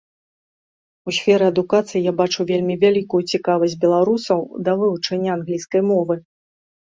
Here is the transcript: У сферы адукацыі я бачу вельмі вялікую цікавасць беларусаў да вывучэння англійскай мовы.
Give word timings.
У 1.09 1.13
сферы 1.17 1.45
адукацыі 1.51 2.01
я 2.01 2.13
бачу 2.21 2.39
вельмі 2.51 2.75
вялікую 2.85 3.21
цікавасць 3.35 3.77
беларусаў 3.85 4.39
да 4.69 4.77
вывучэння 4.81 5.29
англійскай 5.37 5.81
мовы. 5.93 6.19